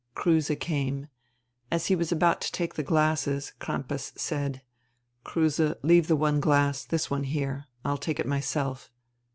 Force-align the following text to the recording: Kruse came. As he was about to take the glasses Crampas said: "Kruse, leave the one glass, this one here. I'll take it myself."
Kruse 0.15 0.49
came. 0.59 1.09
As 1.69 1.85
he 1.85 1.95
was 1.95 2.11
about 2.11 2.41
to 2.41 2.51
take 2.51 2.73
the 2.73 2.81
glasses 2.81 3.53
Crampas 3.59 4.13
said: 4.15 4.63
"Kruse, 5.23 5.75
leave 5.83 6.07
the 6.07 6.15
one 6.15 6.39
glass, 6.39 6.83
this 6.83 7.11
one 7.11 7.25
here. 7.25 7.65
I'll 7.85 7.97
take 7.99 8.19
it 8.19 8.25
myself." 8.25 8.89